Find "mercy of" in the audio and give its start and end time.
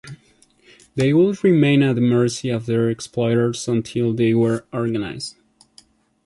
2.01-2.65